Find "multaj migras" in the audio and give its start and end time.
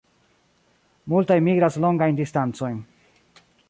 1.13-1.79